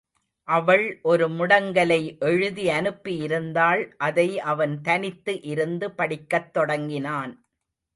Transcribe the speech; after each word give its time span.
அவள் 0.47 0.85
ஒரு 1.01 1.25
முடங்கலை 1.29 1.99
எழுதி 2.19 2.69
அனுப்பி 2.69 3.15
இருந்தாள் 3.17 3.95
அதை 3.97 4.39
அவன் 4.39 4.81
தனித்து 4.81 5.41
இருந்து 5.41 5.91
படிக்கத் 5.91 6.53
தொடங்கினான். 6.53 7.33